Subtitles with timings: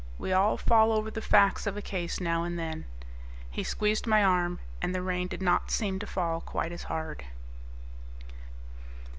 [0.17, 2.85] We all fall over the facts of a case now and then."
[3.51, 7.25] He squeezed my arm, and the rain did not seem to fall quite as hard.